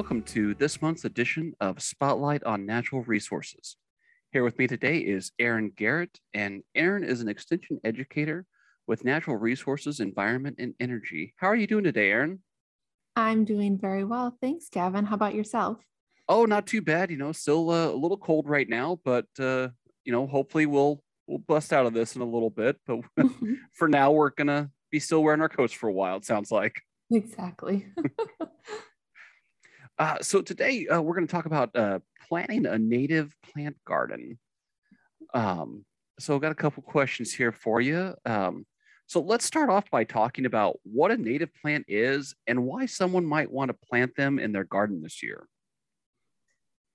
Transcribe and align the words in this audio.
welcome 0.00 0.22
to 0.22 0.54
this 0.54 0.80
month's 0.80 1.04
edition 1.04 1.52
of 1.60 1.82
Spotlight 1.82 2.42
on 2.44 2.64
Natural 2.64 3.02
Resources. 3.02 3.76
Here 4.32 4.42
with 4.42 4.58
me 4.58 4.66
today 4.66 4.96
is 4.96 5.30
Aaron 5.38 5.72
Garrett, 5.76 6.20
and 6.32 6.62
Aaron 6.74 7.04
is 7.04 7.20
an 7.20 7.28
extension 7.28 7.78
educator 7.84 8.46
with 8.86 9.04
Natural 9.04 9.36
Resources, 9.36 10.00
Environment, 10.00 10.56
and 10.58 10.72
Energy. 10.80 11.34
How 11.36 11.48
are 11.48 11.54
you 11.54 11.66
doing 11.66 11.84
today, 11.84 12.12
Aaron? 12.12 12.40
I'm 13.14 13.44
doing 13.44 13.76
very 13.76 14.02
well. 14.02 14.34
Thanks, 14.40 14.70
Gavin. 14.70 15.04
How 15.04 15.16
about 15.16 15.34
yourself? 15.34 15.76
Oh, 16.30 16.46
not 16.46 16.66
too 16.66 16.80
bad. 16.80 17.10
You 17.10 17.18
know, 17.18 17.32
still 17.32 17.68
uh, 17.68 17.90
a 17.90 17.92
little 17.92 18.16
cold 18.16 18.48
right 18.48 18.70
now, 18.70 18.98
but 19.04 19.26
uh, 19.38 19.68
you 20.06 20.12
know, 20.12 20.26
hopefully 20.26 20.64
we'll 20.64 21.02
we'll 21.26 21.40
bust 21.46 21.74
out 21.74 21.84
of 21.84 21.92
this 21.92 22.16
in 22.16 22.22
a 22.22 22.24
little 22.24 22.48
bit. 22.48 22.78
But 22.86 23.00
for 23.74 23.86
now, 23.86 24.12
we're 24.12 24.30
gonna 24.30 24.70
be 24.90 24.98
still 24.98 25.22
wearing 25.22 25.42
our 25.42 25.50
coats 25.50 25.74
for 25.74 25.90
a 25.90 25.92
while. 25.92 26.16
It 26.16 26.24
sounds 26.24 26.50
like. 26.50 26.80
Exactly. 27.10 27.86
uh, 30.00 30.16
so 30.22 30.40
today 30.40 30.86
uh, 30.86 30.98
we're 31.00 31.14
going 31.14 31.26
to 31.26 31.30
talk 31.30 31.44
about 31.44 31.76
uh, 31.76 31.98
planting 32.26 32.64
a 32.64 32.78
native 32.78 33.36
plant 33.42 33.76
garden. 33.86 34.38
Um, 35.34 35.84
so 36.18 36.34
I've 36.34 36.40
got 36.40 36.52
a 36.52 36.56
couple 36.56 36.82
questions 36.82 37.34
here 37.34 37.52
for 37.52 37.82
you. 37.82 38.14
Um, 38.24 38.64
so 39.06 39.20
let's 39.20 39.44
start 39.44 39.68
off 39.68 39.90
by 39.90 40.04
talking 40.04 40.46
about 40.46 40.78
what 40.84 41.10
a 41.10 41.18
native 41.18 41.50
plant 41.54 41.84
is 41.86 42.34
and 42.46 42.64
why 42.64 42.86
someone 42.86 43.26
might 43.26 43.52
want 43.52 43.68
to 43.68 43.86
plant 43.88 44.16
them 44.16 44.38
in 44.38 44.52
their 44.52 44.64
garden 44.64 45.02
this 45.02 45.22
year. 45.22 45.46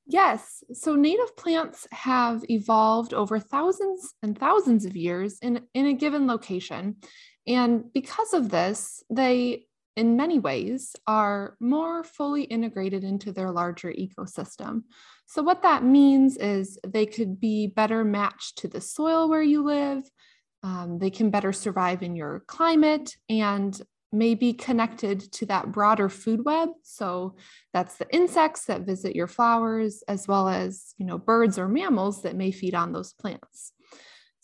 Yes, 0.07 0.63
so 0.73 0.95
native 0.95 1.37
plants 1.37 1.87
have 1.91 2.43
evolved 2.49 3.13
over 3.13 3.39
thousands 3.39 4.15
and 4.23 4.37
thousands 4.37 4.85
of 4.85 4.95
years 4.95 5.37
in, 5.43 5.61
in 5.75 5.85
a 5.85 5.93
given 5.93 6.25
location. 6.25 6.95
And 7.45 7.93
because 7.93 8.33
of 8.33 8.49
this, 8.49 9.03
they 9.11 9.67
in 9.95 10.15
many 10.15 10.39
ways, 10.39 10.95
are 11.07 11.55
more 11.59 12.03
fully 12.03 12.43
integrated 12.43 13.03
into 13.03 13.31
their 13.31 13.51
larger 13.51 13.91
ecosystem. 13.91 14.83
So, 15.25 15.41
what 15.41 15.63
that 15.63 15.83
means 15.83 16.37
is 16.37 16.77
they 16.85 17.05
could 17.05 17.39
be 17.39 17.67
better 17.67 18.03
matched 18.03 18.59
to 18.59 18.67
the 18.67 18.81
soil 18.81 19.29
where 19.29 19.41
you 19.41 19.63
live, 19.63 20.03
um, 20.63 20.99
they 20.99 21.09
can 21.09 21.29
better 21.29 21.53
survive 21.53 22.03
in 22.03 22.15
your 22.15 22.43
climate, 22.47 23.15
and 23.29 23.79
may 24.11 24.35
be 24.35 24.53
connected 24.53 25.19
to 25.33 25.45
that 25.45 25.71
broader 25.71 26.09
food 26.09 26.45
web. 26.45 26.69
So, 26.83 27.35
that's 27.73 27.95
the 27.95 28.13
insects 28.13 28.65
that 28.65 28.81
visit 28.81 29.15
your 29.15 29.27
flowers, 29.27 30.03
as 30.07 30.27
well 30.27 30.47
as 30.49 30.93
you 30.97 31.05
know, 31.05 31.17
birds 31.17 31.57
or 31.57 31.67
mammals 31.67 32.23
that 32.23 32.35
may 32.35 32.51
feed 32.51 32.75
on 32.75 32.91
those 32.91 33.13
plants. 33.13 33.71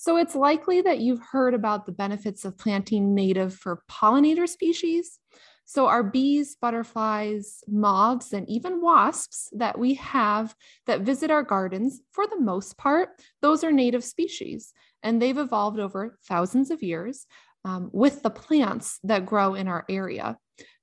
So 0.01 0.17
it's 0.17 0.33
likely 0.33 0.81
that 0.81 0.97
you've 0.97 1.21
heard 1.21 1.53
about 1.53 1.85
the 1.85 1.91
benefits 1.91 2.43
of 2.43 2.57
planting 2.57 3.13
native 3.13 3.53
for 3.53 3.83
pollinator 3.87 4.49
species. 4.49 5.19
So 5.65 5.85
our 5.85 6.01
bees, 6.01 6.57
butterflies, 6.59 7.63
moths, 7.67 8.33
and 8.33 8.49
even 8.49 8.81
wasps 8.81 9.49
that 9.51 9.77
we 9.77 9.93
have 9.93 10.55
that 10.87 11.01
visit 11.01 11.29
our 11.29 11.43
gardens, 11.43 12.01
for 12.13 12.25
the 12.25 12.39
most 12.39 12.79
part, 12.79 13.09
those 13.43 13.63
are 13.63 13.71
native 13.71 14.03
species, 14.03 14.73
and 15.03 15.21
they've 15.21 15.37
evolved 15.37 15.79
over 15.79 16.17
thousands 16.27 16.71
of 16.71 16.81
years 16.81 17.27
um, 17.63 17.91
with 17.93 18.23
the 18.23 18.31
plants 18.31 18.97
that 19.03 19.27
grow 19.27 19.53
in 19.53 19.67
our 19.67 19.85
area. 19.87 20.35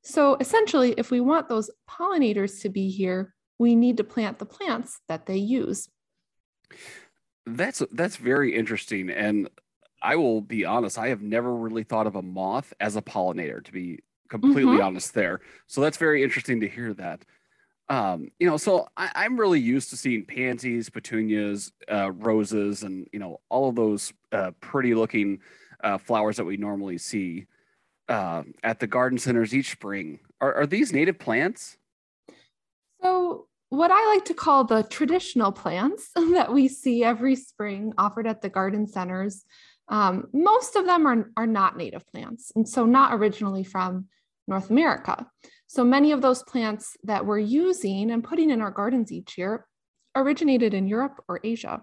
So 0.05 0.37
essentially, 0.39 0.95
if 0.97 1.11
we 1.11 1.21
want 1.21 1.49
those 1.49 1.73
pollinators 1.91 2.63
to 2.63 2.69
be 2.69 2.89
here, 2.89 3.35
we 3.59 3.75
need 3.75 3.97
to 3.97 4.05
plant 4.05 4.39
the 4.39 4.47
plants 4.47 5.01
that 5.09 5.27
they 5.27 5.39
use. 5.39 5.89
That's 7.57 7.83
that's 7.93 8.17
very 8.17 8.55
interesting, 8.55 9.11
and 9.11 9.49
I 10.03 10.17
will 10.17 10.41
be 10.41 10.65
honest. 10.65 10.99
I 10.99 11.09
have 11.09 11.23
never 11.23 11.55
really 11.55 11.83
thought 11.83 12.07
of 12.07 12.17
a 12.17 12.23
moth 12.23 12.73
as 12.81 12.97
a 12.97 13.03
pollinator. 13.03 13.65
To 13.65 13.73
be 13.73 14.01
completely 14.29 14.75
mm-hmm. 14.75 14.83
honest, 14.83 15.15
there. 15.15 15.41
So 15.67 15.81
that's 15.81 15.97
very 15.97 16.23
interesting 16.23 16.61
to 16.61 16.69
hear 16.69 16.95
that. 16.95 17.25
Um, 17.91 18.31
you 18.39 18.47
know, 18.47 18.59
so 18.59 18.87
I, 18.97 19.25
am 19.25 19.41
really 19.41 19.61
used 19.61 19.91
to 19.91 19.97
seeing 19.97 20.27
pansies, 20.27 20.91
petunias, 20.91 21.73
uh, 21.91 22.13
roses, 22.13 22.83
and 22.83 23.09
you 23.13 23.19
know 23.19 23.41
all 23.49 23.71
of 23.71 23.77
those 23.77 24.13
uh, 24.31 24.51
pretty 24.61 24.95
looking 24.95 25.41
uh, 25.83 25.99
flowers 25.99 26.37
that 26.37 26.45
we 26.45 26.57
normally 26.57 26.99
see 26.99 27.47
uh, 28.09 28.43
at 28.63 28.81
the 28.81 28.87
garden 28.87 29.19
centers 29.19 29.55
each 29.55 29.73
spring. 29.73 30.21
Are, 30.41 30.55
are 30.55 30.67
these 30.67 30.93
native 30.93 31.19
plants? 31.19 31.79
So 33.03 33.48
what 33.71 33.91
I 33.91 34.15
like 34.15 34.25
to 34.27 34.35
call 34.35 34.65
the 34.65 34.83
traditional 34.83 35.53
plants 35.53 36.11
that 36.15 36.53
we 36.53 36.69
see 36.69 37.05
every 37.05 37.37
spring 37.37 37.93
offered 37.99 38.27
at 38.27 38.43
the 38.43 38.49
garden 38.49 38.87
centers, 38.87 39.45
um, 39.89 40.29
most 40.33 40.77
of 40.77 40.85
them 40.85 41.07
are, 41.07 41.31
are 41.37 41.47
not 41.47 41.77
native 41.77 42.07
plants, 42.07 42.53
and 42.55 42.69
so 42.69 42.85
not 42.85 43.15
originally 43.15 43.65
from 43.65 44.07
North 44.47 44.71
America. 44.71 45.27
So 45.67 45.85
many 45.85 46.13
of 46.13 46.23
those 46.23 46.43
plants 46.43 46.97
that 47.05 47.27
we're 47.27 47.39
using 47.39 48.11
and 48.11 48.25
putting 48.25 48.51
in 48.51 48.61
our 48.61 48.71
gardens 48.71 49.13
each 49.13 49.37
year 49.37 49.67
originated 50.15 50.75
in 50.75 50.89
Europe 50.89 51.23
or 51.29 51.41
Asia. 51.45 51.83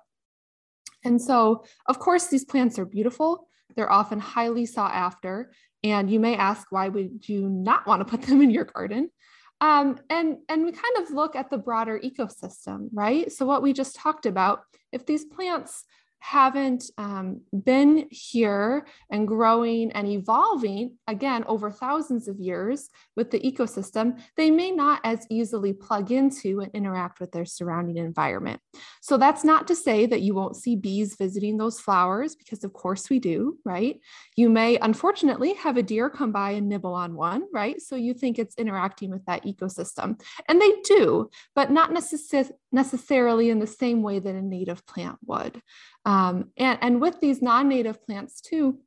And 1.03 1.21
so, 1.21 1.65
of 1.85 1.99
course, 1.99 2.27
these 2.27 2.45
plants 2.45 2.79
are 2.79 2.85
beautiful. 2.85 3.47
They're 3.75 3.91
often 3.91 4.19
highly 4.19 4.65
sought 4.65 4.93
after. 4.93 5.51
And 5.83 6.09
you 6.09 6.19
may 6.19 6.35
ask, 6.35 6.71
why 6.71 6.89
would 6.89 7.29
you 7.29 7.47
not 7.47 7.85
want 7.85 8.01
to 8.01 8.05
put 8.05 8.23
them 8.23 8.41
in 8.41 8.49
your 8.49 8.65
garden? 8.65 9.11
Um, 9.61 9.99
and, 10.09 10.37
and 10.49 10.65
we 10.65 10.71
kind 10.71 10.97
of 10.99 11.11
look 11.11 11.35
at 11.35 11.49
the 11.49 11.57
broader 11.57 11.99
ecosystem, 12.03 12.89
right? 12.93 13.31
So, 13.31 13.45
what 13.45 13.61
we 13.61 13.73
just 13.73 13.95
talked 13.95 14.25
about, 14.25 14.63
if 14.91 15.05
these 15.05 15.25
plants 15.25 15.85
haven't 16.25 16.85
um, 16.97 17.41
been 17.63 18.07
here 18.09 18.87
and 19.11 19.27
growing 19.27 19.91
and 19.91 20.07
evolving 20.07 20.97
again 21.07 21.43
over 21.45 21.69
thousands 21.69 22.27
of 22.27 22.39
years 22.39 22.89
with 23.15 23.29
the 23.29 23.39
ecosystem, 23.39 24.19
they 24.35 24.49
may 24.49 24.71
not 24.71 24.99
as 25.03 25.27
easily 25.29 25.71
plug 25.71 26.11
into 26.11 26.61
and 26.61 26.71
interact 26.73 27.19
with 27.19 27.31
their 27.31 27.45
surrounding 27.45 27.97
environment. 27.97 28.59
So 29.01 29.17
that's 29.17 29.43
not 29.43 29.67
to 29.67 29.75
say 29.75 30.07
that 30.07 30.21
you 30.21 30.33
won't 30.33 30.55
see 30.55 30.75
bees 30.75 31.15
visiting 31.15 31.57
those 31.57 31.79
flowers, 31.79 32.35
because 32.35 32.63
of 32.63 32.73
course 32.73 33.07
we 33.07 33.19
do, 33.19 33.59
right? 33.63 33.99
You 34.35 34.49
may 34.49 34.77
unfortunately 34.77 35.53
have 35.53 35.77
a 35.77 35.83
deer 35.83 36.09
come 36.09 36.31
by 36.31 36.51
and 36.51 36.67
nibble 36.67 36.95
on 36.95 37.13
one, 37.13 37.43
right? 37.53 37.79
So 37.79 37.95
you 37.95 38.15
think 38.15 38.39
it's 38.39 38.55
interacting 38.57 39.11
with 39.11 39.23
that 39.25 39.45
ecosystem. 39.45 40.19
And 40.47 40.59
they 40.59 40.73
do, 40.83 41.29
but 41.53 41.69
not 41.69 41.91
necess- 41.91 42.51
necessarily 42.75 43.49
in 43.49 43.59
the 43.59 43.75
same 43.83 44.03
way 44.03 44.19
that 44.19 44.35
a 44.35 44.41
native 44.41 44.85
plant 44.85 45.17
would. 45.25 45.61
Um, 46.03 46.51
and, 46.57 46.77
and 46.81 47.01
with 47.01 47.19
these 47.21 47.41
non-native 47.41 48.05
plants 48.05 48.41
too, 48.41 48.79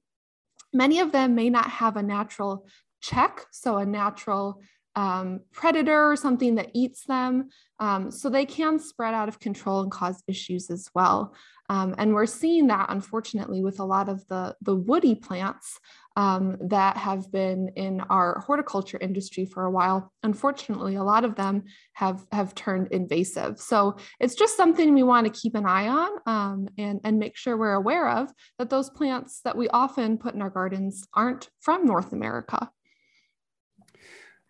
many 0.73 1.01
of 1.01 1.11
them 1.11 1.35
may 1.35 1.51
not 1.51 1.69
have 1.69 1.97
a 1.97 2.03
natural 2.03 2.69
check, 3.01 3.47
so 3.51 3.79
a 3.79 3.87
natural 3.87 4.63
um, 4.95 5.41
predator 5.53 6.11
or 6.11 6.17
something 6.17 6.57
that 6.57 6.71
eats 6.75 7.05
them. 7.05 7.49
Um, 7.81 8.11
so 8.11 8.29
they 8.29 8.45
can 8.45 8.79
spread 8.79 9.15
out 9.15 9.29
of 9.29 9.41
control 9.41 9.81
and 9.81 9.91
cause 9.91 10.23
issues 10.27 10.71
as 10.71 10.91
well. 10.95 11.35
Um, 11.71 11.95
and 11.99 12.15
we're 12.15 12.27
seeing 12.27 12.67
that 12.69 12.87
unfortunately 12.89 13.63
with 13.63 13.79
a 13.81 13.85
lot 13.85 14.09
of 14.09 14.27
the, 14.29 14.57
the 14.63 14.75
woody 14.75 15.15
plants 15.15 15.79
um, 16.19 16.57
that 16.61 16.97
have 16.97 17.31
been 17.31 17.69
in 17.77 18.01
our 18.11 18.41
horticulture 18.45 18.99
industry 19.01 19.47
for 19.47 19.65
a 19.65 19.71
while. 19.71 20.13
Unfortunately, 20.25 20.97
a 20.97 21.05
lot 21.05 21.25
of 21.25 21.37
them 21.37 21.63
have, 21.93 22.27
have 22.33 22.57
turned 22.57 22.89
invasive. 22.89 23.61
So 23.61 23.97
it's 24.19 24.35
just 24.35 24.57
something 24.57 24.93
we 24.93 25.05
want 25.05 25.33
to 25.33 25.41
keep 25.41 25.55
an 25.55 25.65
eye 25.65 25.87
on 25.87 26.11
um, 26.27 26.69
and, 26.77 27.01
and 27.05 27.21
make 27.21 27.37
sure 27.37 27.57
we're 27.57 27.75
aware 27.75 28.09
of 28.09 28.33
that 28.59 28.69
those 28.69 28.91
plants 28.91 29.43
that 29.45 29.57
we 29.57 29.69
often 29.69 30.19
put 30.19 30.35
in 30.35 30.43
our 30.43 30.51
gardens 30.51 31.07
aren't 31.15 31.51
from 31.61 31.87
North 31.87 32.13
America. 32.13 32.69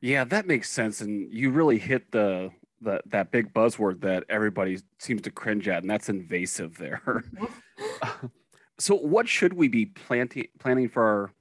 Yeah, 0.00 0.24
that 0.24 0.46
makes 0.46 0.70
sense. 0.70 1.02
And 1.02 1.30
you 1.30 1.50
really 1.50 1.78
hit 1.78 2.10
the 2.10 2.50
the 2.80 3.00
that 3.06 3.32
big 3.32 3.52
buzzword 3.52 4.00
that 4.02 4.22
everybody 4.28 4.78
seems 5.00 5.20
to 5.22 5.30
cringe 5.32 5.66
at, 5.66 5.82
and 5.82 5.90
that's 5.90 6.08
invasive 6.08 6.78
there. 6.78 7.02
Mm-hmm. 7.04 8.26
so 8.78 8.94
what 8.94 9.28
should 9.28 9.52
we 9.52 9.66
be 9.66 9.86
planting 9.86 10.46
planting 10.60 10.88
for 10.88 11.02
our 11.02 11.32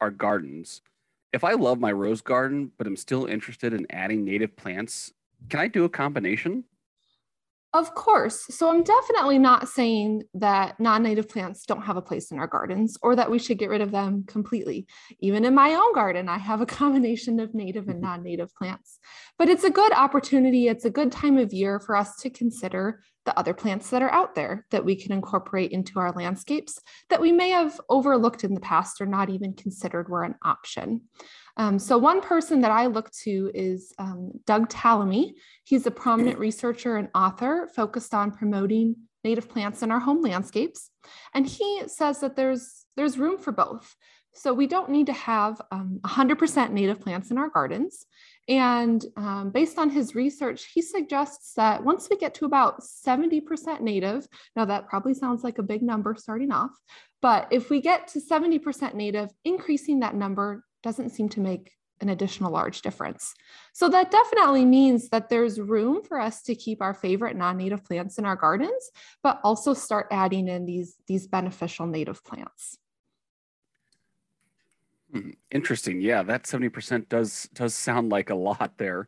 our 0.00 0.10
gardens. 0.10 0.82
If 1.32 1.44
I 1.44 1.52
love 1.52 1.80
my 1.80 1.92
rose 1.92 2.20
garden, 2.20 2.70
but 2.78 2.86
I'm 2.86 2.96
still 2.96 3.26
interested 3.26 3.72
in 3.72 3.86
adding 3.90 4.24
native 4.24 4.56
plants, 4.56 5.12
can 5.48 5.60
I 5.60 5.68
do 5.68 5.84
a 5.84 5.88
combination? 5.88 6.64
Of 7.74 7.92
course. 7.92 8.46
So 8.50 8.70
I'm 8.70 8.84
definitely 8.84 9.40
not 9.40 9.68
saying 9.68 10.22
that 10.34 10.78
non 10.78 11.02
native 11.02 11.28
plants 11.28 11.66
don't 11.66 11.82
have 11.82 11.96
a 11.96 12.02
place 12.02 12.30
in 12.30 12.38
our 12.38 12.46
gardens 12.46 12.96
or 13.02 13.16
that 13.16 13.32
we 13.32 13.40
should 13.40 13.58
get 13.58 13.68
rid 13.68 13.80
of 13.80 13.90
them 13.90 14.22
completely. 14.28 14.86
Even 15.18 15.44
in 15.44 15.56
my 15.56 15.74
own 15.74 15.92
garden, 15.92 16.28
I 16.28 16.38
have 16.38 16.60
a 16.60 16.66
combination 16.80 17.40
of 17.40 17.52
native 17.52 17.88
and 17.88 18.00
non 18.00 18.22
native 18.22 18.54
plants. 18.54 19.00
But 19.38 19.48
it's 19.48 19.64
a 19.64 19.70
good 19.70 19.92
opportunity, 19.92 20.68
it's 20.68 20.84
a 20.84 20.90
good 20.90 21.10
time 21.10 21.36
of 21.36 21.52
year 21.52 21.80
for 21.80 21.96
us 21.96 22.16
to 22.18 22.30
consider 22.30 23.00
the 23.24 23.38
other 23.38 23.54
plants 23.54 23.90
that 23.90 24.02
are 24.02 24.12
out 24.12 24.34
there 24.34 24.66
that 24.70 24.84
we 24.84 24.96
can 24.96 25.12
incorporate 25.12 25.72
into 25.72 25.98
our 25.98 26.12
landscapes 26.12 26.78
that 27.08 27.20
we 27.20 27.32
may 27.32 27.50
have 27.50 27.80
overlooked 27.88 28.44
in 28.44 28.54
the 28.54 28.60
past 28.60 29.00
or 29.00 29.06
not 29.06 29.30
even 29.30 29.54
considered 29.54 30.08
were 30.08 30.24
an 30.24 30.34
option. 30.42 31.02
Um, 31.56 31.78
so 31.78 31.96
one 31.98 32.20
person 32.20 32.60
that 32.62 32.70
I 32.70 32.86
look 32.86 33.10
to 33.22 33.50
is 33.54 33.92
um, 33.98 34.32
Doug 34.44 34.68
Tallamy. 34.68 35.34
He's 35.62 35.86
a 35.86 35.90
prominent 35.90 36.38
researcher 36.38 36.96
and 36.96 37.08
author 37.14 37.68
focused 37.74 38.12
on 38.12 38.32
promoting 38.32 38.96
native 39.22 39.48
plants 39.48 39.82
in 39.82 39.90
our 39.90 40.00
home 40.00 40.20
landscapes. 40.20 40.90
And 41.32 41.46
he 41.46 41.82
says 41.86 42.20
that 42.20 42.36
there's, 42.36 42.84
there's 42.96 43.18
room 43.18 43.38
for 43.38 43.52
both. 43.52 43.94
So 44.34 44.52
we 44.52 44.66
don't 44.66 44.90
need 44.90 45.06
to 45.06 45.12
have 45.12 45.60
um, 45.70 46.00
100% 46.04 46.72
native 46.72 47.00
plants 47.00 47.30
in 47.30 47.38
our 47.38 47.48
gardens. 47.48 48.04
And 48.48 49.04
um, 49.16 49.50
based 49.50 49.78
on 49.78 49.88
his 49.88 50.14
research, 50.14 50.66
he 50.72 50.82
suggests 50.82 51.54
that 51.54 51.82
once 51.82 52.08
we 52.10 52.16
get 52.16 52.34
to 52.34 52.44
about 52.44 52.82
70% 52.82 53.80
native, 53.80 54.26
now 54.54 54.66
that 54.66 54.88
probably 54.88 55.14
sounds 55.14 55.42
like 55.42 55.58
a 55.58 55.62
big 55.62 55.82
number 55.82 56.14
starting 56.14 56.52
off, 56.52 56.72
but 57.22 57.48
if 57.50 57.70
we 57.70 57.80
get 57.80 58.08
to 58.08 58.20
70% 58.20 58.94
native, 58.94 59.30
increasing 59.44 60.00
that 60.00 60.14
number 60.14 60.64
doesn't 60.82 61.10
seem 61.10 61.30
to 61.30 61.40
make 61.40 61.72
an 62.00 62.10
additional 62.10 62.52
large 62.52 62.82
difference. 62.82 63.34
So 63.72 63.88
that 63.88 64.10
definitely 64.10 64.64
means 64.66 65.08
that 65.08 65.30
there's 65.30 65.58
room 65.58 66.02
for 66.02 66.20
us 66.20 66.42
to 66.42 66.54
keep 66.54 66.82
our 66.82 66.92
favorite 66.92 67.36
non-native 67.36 67.84
plants 67.84 68.18
in 68.18 68.26
our 68.26 68.36
gardens, 68.36 68.90
but 69.22 69.40
also 69.42 69.72
start 69.72 70.08
adding 70.10 70.48
in 70.48 70.66
these, 70.66 70.96
these 71.06 71.26
beneficial 71.26 71.86
native 71.86 72.22
plants. 72.24 72.78
Hmm, 75.14 75.30
interesting. 75.52 76.00
Yeah, 76.00 76.22
that 76.24 76.44
70% 76.44 77.08
does 77.08 77.48
does 77.54 77.74
sound 77.74 78.10
like 78.10 78.30
a 78.30 78.34
lot 78.34 78.78
there. 78.78 79.06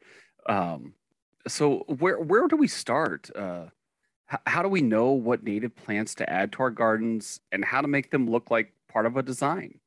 Um, 0.48 0.94
so 1.48 1.78
where 1.88 2.20
where 2.20 2.46
do 2.48 2.56
we 2.56 2.68
start? 2.68 3.28
Uh, 3.34 3.66
h- 4.32 4.40
how 4.46 4.62
do 4.62 4.68
we 4.68 4.82
know 4.82 5.10
what 5.12 5.42
native 5.42 5.74
plants 5.74 6.14
to 6.16 6.30
add 6.30 6.52
to 6.52 6.60
our 6.60 6.70
gardens 6.70 7.40
and 7.52 7.64
how 7.64 7.80
to 7.80 7.88
make 7.88 8.10
them 8.10 8.30
look 8.30 8.50
like 8.50 8.72
part 8.88 9.06
of 9.06 9.16
a 9.16 9.22
design? 9.22 9.80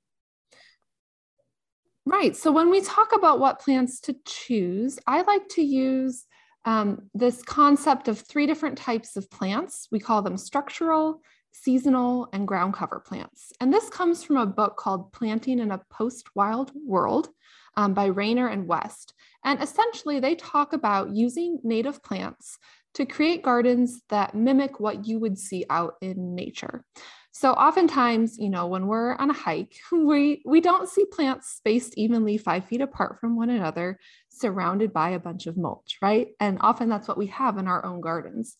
Right. 2.06 2.36
So 2.36 2.52
when 2.52 2.70
we 2.70 2.82
talk 2.82 3.16
about 3.16 3.40
what 3.40 3.60
plants 3.60 4.00
to 4.02 4.16
choose, 4.26 5.00
I 5.06 5.22
like 5.22 5.48
to 5.50 5.62
use 5.62 6.26
um, 6.66 7.10
this 7.14 7.42
concept 7.44 8.08
of 8.08 8.20
three 8.20 8.48
different 8.48 8.78
types 8.78 9.16
of 9.16 9.30
plants. 9.30 9.88
We 9.92 10.00
call 10.00 10.22
them 10.22 10.38
structural, 10.38 11.22
seasonal, 11.52 12.30
and 12.34 12.48
ground 12.48 12.74
cover 12.74 13.00
plants. 13.00 13.52
And 13.60 13.74
this 13.74 13.90
comes 13.90 14.24
from 14.24 14.38
a 14.38 14.46
book 14.46 14.78
called 14.78 15.12
Planting 15.12 15.60
in 15.60 15.72
a 15.72 15.82
Post 15.90 16.30
Wild 16.36 16.72
World 16.86 17.30
um, 17.76 17.94
by 17.94 18.06
Rainer 18.06 18.48
and 18.48 18.68
West. 18.68 19.14
And 19.44 19.62
essentially, 19.62 20.20
they 20.20 20.36
talk 20.36 20.74
about 20.74 21.12
using 21.12 21.60
native 21.64 22.04
plants 22.04 22.58
to 22.96 23.06
create 23.06 23.44
gardens 23.44 24.02
that 24.10 24.36
mimic 24.36 24.80
what 24.80 25.06
you 25.06 25.20
would 25.20 25.38
see 25.38 25.66
out 25.70 25.96
in 26.02 26.36
nature. 26.36 26.84
So 27.32 27.54
oftentimes, 27.54 28.38
you 28.38 28.50
know, 28.50 28.68
when 28.68 28.88
we're 28.88 29.16
on 29.16 29.30
a 29.30 29.34
hike, 29.34 29.76
we, 29.92 30.42
we 30.46 30.62
don't 30.62 30.90
see 30.90 31.06
plants 31.06 31.50
spaced 31.50 31.98
evenly 31.98 32.38
five 32.38 32.66
feet 32.66 32.82
apart 32.82 33.20
from 33.20 33.36
one 33.36 33.50
another, 33.50 34.00
surrounded 34.30 34.92
by 34.92 35.12
a 35.12 35.20
bunch 35.20 35.48
of 35.48 35.58
mulch, 35.58 35.98
right? 36.02 36.30
And 36.40 36.58
often 36.62 36.90
that's 36.90 37.08
what 37.08 37.18
we 37.18 37.28
have 37.28 37.58
in 37.58 37.68
our 37.68 37.86
own 37.86 38.02
gardens. 38.02 38.58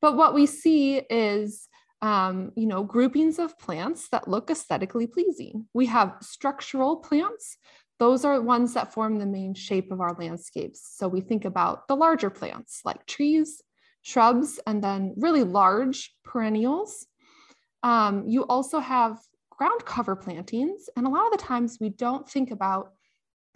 But 0.00 0.16
what 0.16 0.34
we 0.34 0.46
see 0.46 0.96
is 0.96 1.68
um, 2.02 2.50
you 2.56 2.66
know, 2.66 2.82
groupings 2.82 3.38
of 3.38 3.58
plants 3.58 4.08
that 4.08 4.28
look 4.28 4.50
aesthetically 4.50 5.06
pleasing. 5.06 5.66
We 5.72 5.86
have 5.86 6.16
structural 6.20 6.96
plants. 6.96 7.56
Those 8.00 8.24
are 8.24 8.40
ones 8.40 8.74
that 8.74 8.92
form 8.92 9.18
the 9.18 9.26
main 9.26 9.54
shape 9.54 9.92
of 9.92 10.00
our 10.00 10.14
landscapes. 10.18 10.82
So 10.96 11.06
we 11.06 11.20
think 11.20 11.44
about 11.44 11.86
the 11.86 11.94
larger 11.94 12.28
plants 12.28 12.80
like 12.84 13.06
trees, 13.06 13.62
shrubs, 14.02 14.58
and 14.66 14.82
then 14.82 15.14
really 15.16 15.44
large 15.44 16.12
perennials. 16.24 17.06
Um, 17.84 18.24
you 18.26 18.44
also 18.46 18.80
have 18.80 19.20
ground 19.50 19.84
cover 19.84 20.16
plantings. 20.16 20.88
And 20.96 21.06
a 21.06 21.10
lot 21.10 21.26
of 21.26 21.32
the 21.32 21.44
times 21.44 21.78
we 21.80 21.90
don't 21.90 22.28
think 22.28 22.50
about 22.50 22.94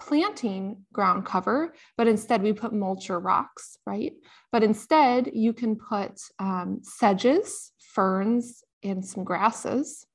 planting 0.01 0.85
ground 0.93 1.25
cover, 1.25 1.75
but 1.97 2.07
instead 2.07 2.43
we 2.43 2.53
put 2.53 2.73
mulch 2.73 3.11
or 3.11 3.19
rocks, 3.19 3.79
right? 3.87 4.13
But 4.53 4.63
instead 4.63 5.31
you 5.33 5.53
can 5.53 5.77
put 5.77 6.21
um, 6.39 6.81
sedges, 6.83 7.73
ferns, 7.79 8.63
and 8.83 9.05
some 9.05 9.25
grasses. 9.25 10.07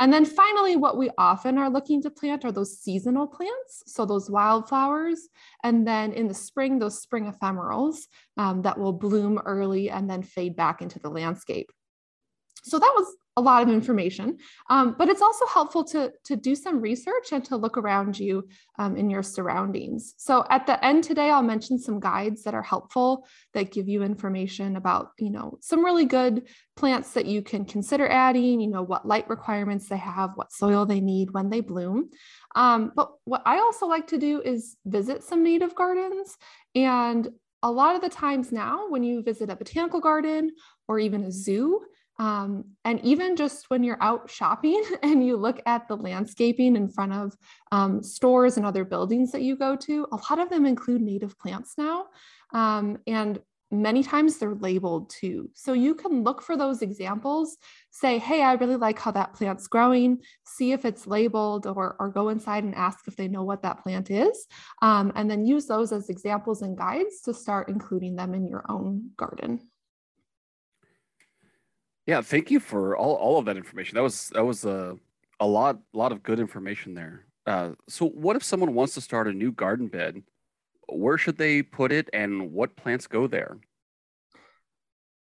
And 0.00 0.12
then 0.12 0.24
finally, 0.24 0.76
what 0.76 0.96
we 0.96 1.10
often 1.18 1.58
are 1.58 1.68
looking 1.68 2.02
to 2.02 2.10
plant 2.10 2.44
are 2.44 2.52
those 2.52 2.78
seasonal 2.78 3.26
plants, 3.26 3.82
so 3.86 4.06
those 4.06 4.30
wildflowers. 4.30 5.28
And 5.64 5.86
then 5.86 6.12
in 6.12 6.28
the 6.28 6.34
spring, 6.34 6.78
those 6.78 7.02
spring 7.02 7.30
ephemerals 7.30 8.02
um, 8.36 8.62
that 8.62 8.78
will 8.78 8.92
bloom 8.92 9.40
early 9.44 9.90
and 9.90 10.08
then 10.08 10.22
fade 10.22 10.54
back 10.54 10.82
into 10.82 11.00
the 11.00 11.10
landscape. 11.10 11.72
So 12.62 12.78
that 12.78 12.92
was 12.96 13.16
a 13.38 13.40
lot 13.40 13.62
of 13.62 13.68
information, 13.68 14.36
um, 14.68 14.96
but 14.98 15.08
it's 15.08 15.22
also 15.22 15.46
helpful 15.46 15.84
to, 15.84 16.12
to 16.24 16.34
do 16.34 16.54
some 16.56 16.80
research 16.80 17.30
and 17.30 17.44
to 17.44 17.56
look 17.56 17.78
around 17.78 18.18
you 18.18 18.48
um, 18.80 18.96
in 18.96 19.08
your 19.08 19.22
surroundings. 19.22 20.14
So 20.16 20.44
at 20.50 20.66
the 20.66 20.84
end 20.84 21.04
today, 21.04 21.30
I'll 21.30 21.42
mention 21.54 21.78
some 21.78 22.00
guides 22.00 22.42
that 22.42 22.54
are 22.54 22.62
helpful 22.62 23.26
that 23.54 23.70
give 23.70 23.88
you 23.88 24.02
information 24.02 24.74
about, 24.74 25.12
you 25.18 25.30
know, 25.30 25.58
some 25.60 25.84
really 25.84 26.04
good 26.04 26.48
plants 26.76 27.12
that 27.12 27.26
you 27.26 27.40
can 27.42 27.64
consider 27.64 28.08
adding, 28.08 28.60
you 28.60 28.70
know, 28.70 28.82
what 28.82 29.06
light 29.06 29.28
requirements 29.28 29.88
they 29.88 29.98
have, 29.98 30.30
what 30.34 30.52
soil 30.52 30.84
they 30.84 31.00
need 31.00 31.30
when 31.30 31.48
they 31.48 31.60
bloom. 31.60 32.10
Um, 32.56 32.92
but 32.96 33.12
what 33.24 33.42
I 33.46 33.58
also 33.58 33.86
like 33.86 34.08
to 34.08 34.18
do 34.18 34.42
is 34.42 34.76
visit 34.84 35.22
some 35.22 35.44
native 35.44 35.76
gardens 35.76 36.36
and 36.74 37.28
a 37.62 37.70
lot 37.70 37.96
of 37.96 38.02
the 38.02 38.08
times 38.08 38.52
now, 38.52 38.88
when 38.88 39.02
you 39.02 39.22
visit 39.22 39.50
a 39.50 39.56
botanical 39.56 40.00
garden 40.00 40.52
or 40.86 40.98
even 40.98 41.24
a 41.24 41.32
zoo, 41.32 41.80
um, 42.18 42.64
and 42.84 43.00
even 43.04 43.36
just 43.36 43.70
when 43.70 43.84
you're 43.84 44.02
out 44.02 44.30
shopping 44.30 44.82
and 45.02 45.24
you 45.24 45.36
look 45.36 45.60
at 45.66 45.86
the 45.88 45.96
landscaping 45.96 46.76
in 46.76 46.88
front 46.88 47.12
of 47.12 47.36
um, 47.72 48.02
stores 48.02 48.56
and 48.56 48.66
other 48.66 48.84
buildings 48.84 49.32
that 49.32 49.42
you 49.42 49.56
go 49.56 49.76
to, 49.76 50.06
a 50.12 50.16
lot 50.16 50.38
of 50.38 50.50
them 50.50 50.66
include 50.66 51.00
native 51.00 51.38
plants 51.38 51.74
now. 51.78 52.06
Um, 52.52 52.98
and 53.06 53.38
many 53.70 54.02
times 54.02 54.38
they're 54.38 54.54
labeled 54.54 55.10
too. 55.10 55.50
So 55.54 55.74
you 55.74 55.94
can 55.94 56.24
look 56.24 56.40
for 56.40 56.56
those 56.56 56.80
examples, 56.80 57.58
say, 57.90 58.18
hey, 58.18 58.42
I 58.42 58.54
really 58.54 58.76
like 58.76 58.98
how 58.98 59.10
that 59.12 59.34
plant's 59.34 59.68
growing, 59.68 60.18
see 60.44 60.72
if 60.72 60.84
it's 60.84 61.06
labeled, 61.06 61.66
or, 61.66 61.94
or 62.00 62.08
go 62.08 62.30
inside 62.30 62.64
and 62.64 62.74
ask 62.74 63.06
if 63.06 63.16
they 63.16 63.28
know 63.28 63.44
what 63.44 63.62
that 63.62 63.82
plant 63.82 64.10
is. 64.10 64.46
Um, 64.80 65.12
and 65.14 65.30
then 65.30 65.44
use 65.44 65.66
those 65.66 65.92
as 65.92 66.08
examples 66.08 66.62
and 66.62 66.78
guides 66.78 67.20
to 67.22 67.34
start 67.34 67.68
including 67.68 68.16
them 68.16 68.34
in 68.34 68.48
your 68.48 68.64
own 68.68 69.10
garden. 69.16 69.60
Yeah, 72.08 72.22
thank 72.22 72.50
you 72.50 72.58
for 72.58 72.96
all, 72.96 73.16
all 73.16 73.38
of 73.38 73.44
that 73.44 73.58
information. 73.58 73.96
That 73.96 74.02
was 74.02 74.30
that 74.30 74.42
was 74.42 74.64
a 74.64 74.96
a 75.40 75.46
lot 75.46 75.78
lot 75.92 76.10
of 76.10 76.22
good 76.22 76.40
information 76.40 76.94
there. 76.94 77.26
Uh, 77.44 77.72
so, 77.86 78.08
what 78.08 78.34
if 78.34 78.42
someone 78.42 78.72
wants 78.72 78.94
to 78.94 79.02
start 79.02 79.28
a 79.28 79.32
new 79.32 79.52
garden 79.52 79.88
bed? 79.88 80.22
Where 80.88 81.18
should 81.18 81.36
they 81.36 81.62
put 81.62 81.92
it, 81.92 82.08
and 82.14 82.50
what 82.50 82.76
plants 82.76 83.06
go 83.06 83.26
there? 83.26 83.58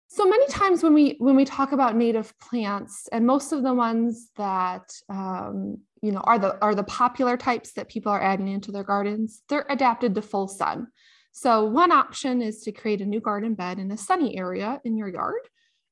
So 0.07 0.25
many 0.25 0.47
times 0.47 0.81
when 0.81 0.93
we 0.93 1.17
when 1.19 1.35
we 1.35 1.43
talk 1.43 1.73
about 1.73 1.97
native 1.97 2.33
plants, 2.39 3.09
and 3.11 3.27
most 3.27 3.51
of 3.51 3.61
the 3.61 3.73
ones 3.73 4.29
that 4.37 4.89
um, 5.09 5.79
you 6.01 6.13
know 6.13 6.21
are 6.21 6.39
the 6.39 6.57
are 6.61 6.75
the 6.75 6.85
popular 6.85 7.35
types 7.35 7.73
that 7.73 7.89
people 7.89 8.13
are 8.13 8.23
adding 8.23 8.47
into 8.47 8.71
their 8.71 8.85
gardens, 8.85 9.41
they're 9.49 9.65
adapted 9.69 10.15
to 10.15 10.21
full 10.21 10.47
sun. 10.47 10.87
So 11.33 11.65
one 11.65 11.91
option 11.91 12.41
is 12.41 12.61
to 12.61 12.71
create 12.71 13.01
a 13.01 13.05
new 13.05 13.19
garden 13.19 13.53
bed 13.53 13.79
in 13.79 13.91
a 13.91 13.97
sunny 13.97 14.37
area 14.37 14.79
in 14.85 14.95
your 14.95 15.09
yard. 15.09 15.41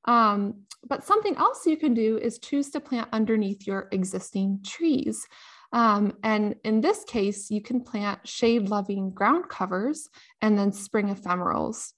Um, 0.08 0.64
but 0.88 1.04
something 1.04 1.36
else 1.36 1.66
you 1.66 1.78
can 1.78 1.94
do 1.94 2.18
is 2.18 2.40
choose 2.40 2.70
to 2.72 2.80
plant 2.80 3.10
underneath 3.12 3.68
your 3.68 3.90
existing 3.92 4.62
trees. 4.66 5.28
Um, 5.74 6.14
and 6.24 6.56
in 6.64 6.80
this 6.82 7.04
case, 7.04 7.52
you 7.52 7.62
can 7.62 7.82
plant 7.82 8.26
shade 8.26 8.70
loving 8.70 9.12
ground 9.12 9.50
covers 9.50 10.08
and 10.42 10.58
then 10.58 10.72
spring 10.72 11.14
ephemerals. 11.14 11.92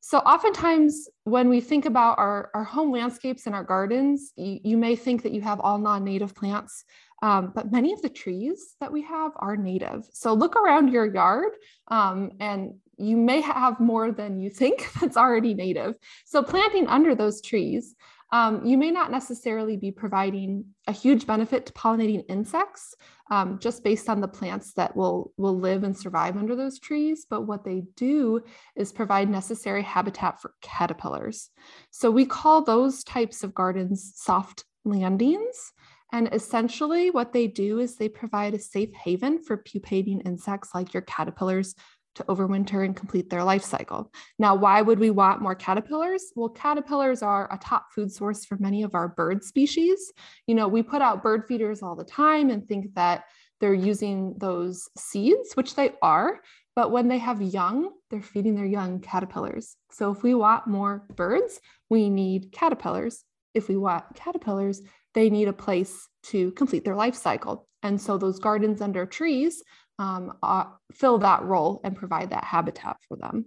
So 0.00 0.18
oftentimes 0.18 1.08
when 1.24 1.48
we 1.48 1.60
think 1.60 1.84
about 1.84 2.18
our, 2.18 2.50
our 2.54 2.64
home 2.64 2.92
landscapes 2.92 3.46
and 3.46 3.54
our 3.54 3.64
gardens, 3.64 4.32
you, 4.36 4.60
you 4.62 4.76
may 4.76 4.94
think 4.94 5.24
that 5.24 5.32
you 5.32 5.40
have 5.40 5.60
all 5.60 5.78
non-native 5.78 6.34
plants, 6.34 6.84
um, 7.22 7.52
but 7.54 7.72
many 7.72 7.92
of 7.92 8.00
the 8.00 8.08
trees 8.08 8.76
that 8.80 8.92
we 8.92 9.02
have 9.02 9.32
are 9.36 9.56
native. 9.56 10.08
So 10.12 10.32
look 10.32 10.54
around 10.54 10.92
your 10.92 11.12
yard 11.12 11.52
um, 11.88 12.30
and 12.38 12.74
you 12.98 13.16
may 13.16 13.40
have 13.40 13.80
more 13.80 14.12
than 14.12 14.38
you 14.38 14.50
think 14.50 14.88
that's 15.00 15.16
already 15.16 15.54
native. 15.54 15.96
So 16.24 16.42
planting 16.42 16.86
under 16.86 17.14
those 17.14 17.40
trees, 17.40 17.94
um, 18.30 18.64
you 18.66 18.76
may 18.76 18.90
not 18.90 19.10
necessarily 19.10 19.76
be 19.76 19.90
providing 19.90 20.66
a 20.86 20.92
huge 20.92 21.26
benefit 21.26 21.64
to 21.66 21.72
pollinating 21.72 22.24
insects 22.28 22.94
um, 23.30 23.58
just 23.58 23.82
based 23.82 24.08
on 24.08 24.20
the 24.20 24.28
plants 24.28 24.72
that 24.74 24.94
will, 24.96 25.32
will 25.36 25.58
live 25.58 25.82
and 25.82 25.96
survive 25.96 26.36
under 26.36 26.54
those 26.54 26.78
trees. 26.78 27.26
But 27.28 27.42
what 27.42 27.64
they 27.64 27.84
do 27.96 28.42
is 28.76 28.92
provide 28.92 29.30
necessary 29.30 29.82
habitat 29.82 30.40
for 30.40 30.52
caterpillars. 30.60 31.50
So 31.90 32.10
we 32.10 32.26
call 32.26 32.62
those 32.62 33.04
types 33.04 33.44
of 33.44 33.54
gardens 33.54 34.12
soft 34.16 34.64
landings. 34.84 35.72
And 36.10 36.30
essentially, 36.32 37.10
what 37.10 37.34
they 37.34 37.46
do 37.46 37.80
is 37.80 37.96
they 37.96 38.08
provide 38.08 38.54
a 38.54 38.58
safe 38.58 38.94
haven 38.94 39.42
for 39.42 39.58
pupating 39.58 40.20
insects 40.22 40.70
like 40.74 40.94
your 40.94 41.02
caterpillars 41.02 41.74
to 42.18 42.24
overwinter 42.24 42.84
and 42.84 42.94
complete 42.94 43.30
their 43.30 43.42
life 43.42 43.64
cycle. 43.64 44.12
Now, 44.38 44.54
why 44.54 44.82
would 44.82 44.98
we 44.98 45.10
want 45.10 45.40
more 45.40 45.54
caterpillars? 45.54 46.24
Well, 46.36 46.50
caterpillars 46.50 47.22
are 47.22 47.52
a 47.52 47.58
top 47.58 47.86
food 47.94 48.12
source 48.12 48.44
for 48.44 48.58
many 48.58 48.82
of 48.82 48.94
our 48.94 49.08
bird 49.08 49.42
species. 49.42 50.12
You 50.46 50.54
know, 50.54 50.68
we 50.68 50.82
put 50.82 51.00
out 51.00 51.22
bird 51.22 51.44
feeders 51.48 51.82
all 51.82 51.96
the 51.96 52.04
time 52.04 52.50
and 52.50 52.68
think 52.68 52.94
that 52.94 53.24
they're 53.60 53.74
using 53.74 54.34
those 54.38 54.88
seeds, 54.96 55.54
which 55.54 55.74
they 55.74 55.92
are, 56.02 56.40
but 56.76 56.92
when 56.92 57.08
they 57.08 57.18
have 57.18 57.42
young, 57.42 57.90
they're 58.10 58.22
feeding 58.22 58.54
their 58.54 58.66
young 58.66 59.00
caterpillars. 59.00 59.76
So 59.90 60.12
if 60.12 60.22
we 60.22 60.34
want 60.34 60.68
more 60.68 61.04
birds, 61.16 61.60
we 61.90 62.08
need 62.08 62.52
caterpillars. 62.52 63.24
If 63.54 63.68
we 63.68 63.76
want 63.76 64.04
caterpillars, 64.14 64.82
they 65.14 65.30
need 65.30 65.48
a 65.48 65.52
place 65.52 66.06
to 66.24 66.52
complete 66.52 66.84
their 66.84 66.94
life 66.94 67.16
cycle. 67.16 67.66
And 67.82 68.00
so 68.00 68.18
those 68.18 68.38
gardens 68.38 68.80
under 68.80 69.06
trees 69.06 69.62
um, 69.98 70.36
uh, 70.42 70.64
fill 70.92 71.18
that 71.18 71.42
role 71.42 71.80
and 71.84 71.96
provide 71.96 72.30
that 72.30 72.44
habitat 72.44 72.96
for 73.08 73.16
them. 73.16 73.46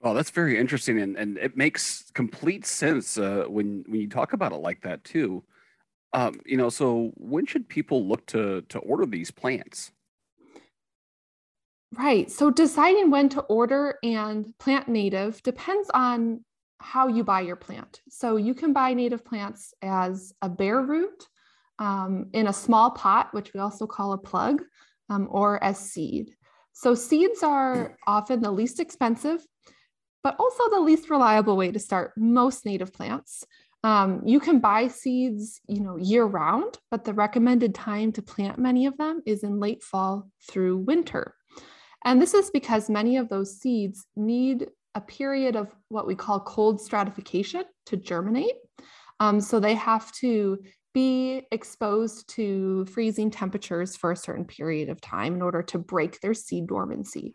Well, 0.00 0.14
that's 0.14 0.30
very 0.30 0.58
interesting, 0.58 0.98
and, 1.00 1.16
and 1.16 1.36
it 1.38 1.56
makes 1.56 2.10
complete 2.14 2.66
sense 2.66 3.18
uh, 3.18 3.44
when 3.48 3.84
when 3.86 4.00
you 4.00 4.08
talk 4.08 4.32
about 4.32 4.52
it 4.52 4.56
like 4.56 4.80
that 4.82 5.04
too. 5.04 5.44
Um, 6.12 6.40
you 6.44 6.56
know, 6.56 6.70
so 6.70 7.12
when 7.16 7.46
should 7.46 7.68
people 7.68 8.06
look 8.06 8.24
to 8.26 8.62
to 8.62 8.78
order 8.78 9.04
these 9.04 9.30
plants? 9.30 9.92
Right. 11.98 12.30
So 12.30 12.50
deciding 12.50 13.10
when 13.10 13.28
to 13.30 13.40
order 13.42 13.96
and 14.02 14.56
plant 14.58 14.88
native 14.88 15.42
depends 15.42 15.90
on 15.92 16.44
how 16.78 17.08
you 17.08 17.24
buy 17.24 17.40
your 17.40 17.56
plant. 17.56 18.00
So 18.08 18.36
you 18.36 18.54
can 18.54 18.72
buy 18.72 18.94
native 18.94 19.24
plants 19.24 19.74
as 19.82 20.32
a 20.40 20.48
bare 20.48 20.80
root 20.80 21.28
um, 21.80 22.26
in 22.32 22.46
a 22.46 22.52
small 22.52 22.92
pot, 22.92 23.32
which 23.32 23.52
we 23.52 23.60
also 23.60 23.86
call 23.86 24.12
a 24.12 24.18
plug, 24.18 24.62
um, 25.08 25.26
or 25.30 25.62
as 25.64 25.78
seed. 25.78 26.30
So 26.72 26.94
seeds 26.94 27.42
are 27.42 27.96
often 28.06 28.40
the 28.40 28.52
least 28.52 28.78
expensive, 28.78 29.44
but 30.22 30.36
also 30.38 30.70
the 30.70 30.80
least 30.80 31.10
reliable 31.10 31.56
way 31.56 31.72
to 31.72 31.78
start 31.78 32.12
most 32.16 32.64
native 32.64 32.92
plants. 32.92 33.44
Um, 33.82 34.22
you 34.26 34.40
can 34.40 34.60
buy 34.60 34.88
seeds, 34.88 35.60
you 35.66 35.80
know, 35.80 35.96
year 35.96 36.24
round, 36.24 36.78
but 36.90 37.04
the 37.04 37.14
recommended 37.14 37.74
time 37.74 38.12
to 38.12 38.22
plant 38.22 38.58
many 38.58 38.86
of 38.86 38.96
them 38.98 39.22
is 39.24 39.42
in 39.42 39.58
late 39.58 39.82
fall 39.82 40.30
through 40.48 40.78
winter. 40.78 41.34
And 42.04 42.20
this 42.20 42.34
is 42.34 42.50
because 42.50 42.90
many 42.90 43.16
of 43.16 43.28
those 43.28 43.58
seeds 43.58 44.06
need 44.16 44.68
a 44.94 45.00
period 45.00 45.56
of 45.56 45.74
what 45.88 46.06
we 46.06 46.14
call 46.14 46.40
cold 46.40 46.80
stratification 46.80 47.64
to 47.86 47.96
germinate. 47.96 48.56
Um, 49.18 49.40
so 49.40 49.60
they 49.60 49.74
have 49.74 50.12
to 50.12 50.58
be 50.92 51.46
exposed 51.52 52.28
to 52.30 52.84
freezing 52.86 53.30
temperatures 53.30 53.96
for 53.96 54.12
a 54.12 54.16
certain 54.16 54.44
period 54.44 54.88
of 54.88 55.00
time 55.00 55.34
in 55.34 55.42
order 55.42 55.62
to 55.62 55.78
break 55.78 56.20
their 56.20 56.34
seed 56.34 56.66
dormancy. 56.66 57.34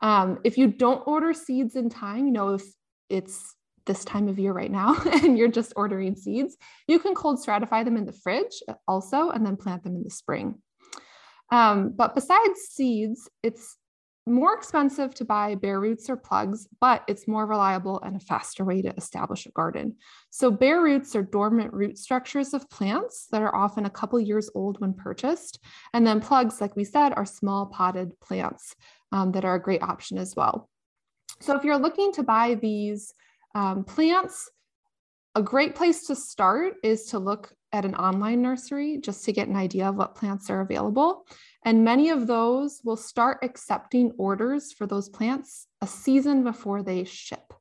Um, 0.00 0.40
if 0.44 0.58
you 0.58 0.68
don't 0.68 1.06
order 1.06 1.32
seeds 1.32 1.76
in 1.76 1.88
time, 1.88 2.26
you 2.26 2.32
know, 2.32 2.54
if 2.54 2.62
it's 3.08 3.54
this 3.86 4.04
time 4.04 4.28
of 4.28 4.38
year 4.38 4.52
right 4.52 4.70
now 4.70 4.96
and 5.22 5.38
you're 5.38 5.48
just 5.48 5.72
ordering 5.76 6.16
seeds, 6.16 6.56
you 6.86 6.98
can 6.98 7.14
cold 7.14 7.38
stratify 7.44 7.84
them 7.84 7.96
in 7.96 8.06
the 8.06 8.12
fridge 8.12 8.62
also 8.86 9.30
and 9.30 9.44
then 9.46 9.56
plant 9.56 9.84
them 9.84 9.96
in 9.96 10.02
the 10.02 10.10
spring. 10.10 10.56
Um, 11.50 11.92
but 11.94 12.14
besides 12.14 12.60
seeds, 12.70 13.28
it's 13.42 13.76
more 14.26 14.54
expensive 14.54 15.14
to 15.14 15.24
buy 15.24 15.54
bare 15.56 15.80
roots 15.80 16.08
or 16.08 16.16
plugs, 16.16 16.68
but 16.80 17.02
it's 17.08 17.26
more 17.26 17.44
reliable 17.44 18.00
and 18.02 18.16
a 18.16 18.20
faster 18.20 18.64
way 18.64 18.80
to 18.82 18.94
establish 18.96 19.46
a 19.46 19.50
garden. 19.50 19.96
So 20.30 20.50
bare 20.50 20.80
roots 20.80 21.16
are 21.16 21.22
dormant 21.22 21.72
root 21.72 21.98
structures 21.98 22.54
of 22.54 22.70
plants 22.70 23.26
that 23.32 23.42
are 23.42 23.54
often 23.54 23.84
a 23.84 23.90
couple 23.90 24.20
years 24.20 24.48
old 24.54 24.80
when 24.80 24.94
purchased. 24.94 25.58
And 25.92 26.06
then 26.06 26.20
plugs, 26.20 26.60
like 26.60 26.76
we 26.76 26.84
said, 26.84 27.12
are 27.14 27.24
small 27.24 27.66
potted 27.66 28.18
plants 28.20 28.76
um, 29.10 29.32
that 29.32 29.44
are 29.44 29.56
a 29.56 29.62
great 29.62 29.82
option 29.82 30.18
as 30.18 30.36
well. 30.36 30.68
So 31.40 31.56
if 31.56 31.64
you're 31.64 31.78
looking 31.78 32.12
to 32.12 32.22
buy 32.22 32.54
these 32.54 33.12
um, 33.56 33.82
plants, 33.82 34.48
a 35.34 35.42
great 35.42 35.74
place 35.74 36.06
to 36.06 36.14
start 36.14 36.74
is 36.84 37.06
to 37.06 37.18
look 37.18 37.52
at 37.72 37.84
an 37.84 37.94
online 37.94 38.42
nursery 38.42 38.98
just 38.98 39.24
to 39.24 39.32
get 39.32 39.48
an 39.48 39.56
idea 39.56 39.88
of 39.88 39.96
what 39.96 40.14
plants 40.14 40.50
are 40.50 40.60
available. 40.60 41.26
And 41.64 41.84
many 41.84 42.10
of 42.10 42.26
those 42.26 42.80
will 42.84 42.96
start 42.96 43.38
accepting 43.42 44.12
orders 44.18 44.72
for 44.72 44.86
those 44.86 45.08
plants 45.08 45.66
a 45.80 45.86
season 45.86 46.42
before 46.42 46.82
they 46.82 47.04
ship. 47.04 47.52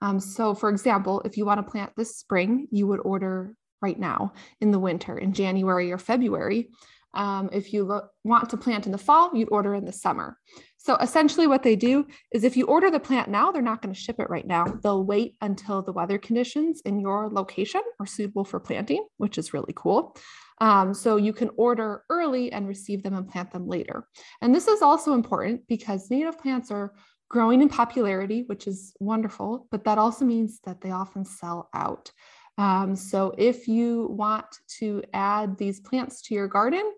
Um, 0.00 0.20
so, 0.20 0.54
for 0.54 0.68
example, 0.68 1.22
if 1.24 1.36
you 1.36 1.44
want 1.44 1.64
to 1.64 1.70
plant 1.70 1.92
this 1.96 2.16
spring, 2.16 2.68
you 2.70 2.86
would 2.86 3.00
order 3.00 3.54
right 3.80 3.98
now 3.98 4.32
in 4.60 4.70
the 4.70 4.78
winter, 4.78 5.18
in 5.18 5.32
January 5.32 5.92
or 5.92 5.98
February. 5.98 6.70
Um, 7.14 7.48
if 7.52 7.72
you 7.72 7.84
look, 7.84 8.10
want 8.22 8.50
to 8.50 8.56
plant 8.56 8.86
in 8.86 8.92
the 8.92 8.98
fall, 8.98 9.30
you'd 9.34 9.48
order 9.50 9.74
in 9.74 9.86
the 9.86 9.92
summer. 9.92 10.36
So 10.76 10.96
essentially, 10.96 11.46
what 11.46 11.62
they 11.62 11.74
do 11.74 12.06
is 12.32 12.44
if 12.44 12.56
you 12.56 12.66
order 12.66 12.90
the 12.90 13.00
plant 13.00 13.28
now, 13.28 13.50
they're 13.50 13.62
not 13.62 13.82
going 13.82 13.94
to 13.94 14.00
ship 14.00 14.20
it 14.20 14.30
right 14.30 14.46
now. 14.46 14.64
They'll 14.82 15.04
wait 15.04 15.36
until 15.40 15.82
the 15.82 15.92
weather 15.92 16.18
conditions 16.18 16.82
in 16.84 17.00
your 17.00 17.28
location 17.28 17.80
are 17.98 18.06
suitable 18.06 18.44
for 18.44 18.60
planting, 18.60 19.04
which 19.16 19.38
is 19.38 19.54
really 19.54 19.72
cool. 19.74 20.16
Um, 20.60 20.92
so 20.92 21.16
you 21.16 21.32
can 21.32 21.50
order 21.56 22.04
early 22.10 22.52
and 22.52 22.66
receive 22.66 23.02
them 23.02 23.14
and 23.14 23.28
plant 23.28 23.52
them 23.52 23.68
later. 23.68 24.08
And 24.40 24.54
this 24.54 24.66
is 24.66 24.82
also 24.82 25.14
important 25.14 25.62
because 25.68 26.10
native 26.10 26.38
plants 26.38 26.70
are 26.70 26.94
growing 27.28 27.62
in 27.62 27.68
popularity, 27.68 28.44
which 28.46 28.66
is 28.66 28.92
wonderful, 29.00 29.66
but 29.70 29.84
that 29.84 29.98
also 29.98 30.24
means 30.24 30.60
that 30.64 30.80
they 30.80 30.90
often 30.90 31.24
sell 31.24 31.68
out. 31.74 32.10
Um, 32.56 32.96
so 32.96 33.34
if 33.38 33.68
you 33.68 34.08
want 34.10 34.46
to 34.78 35.02
add 35.12 35.56
these 35.58 35.80
plants 35.80 36.22
to 36.22 36.34
your 36.34 36.48
garden, 36.48 36.92